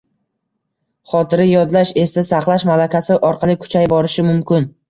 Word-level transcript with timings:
Xotira 1.11 1.45
yodlash, 1.49 1.93
esda 2.05 2.25
saqlash 2.31 2.67
malakasi 2.73 3.21
orqali 3.31 3.61
kuchayib 3.67 3.95
borishi 3.97 4.31
mumkin. 4.33 4.71